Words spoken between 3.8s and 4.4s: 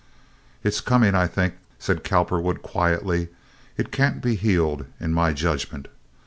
can't be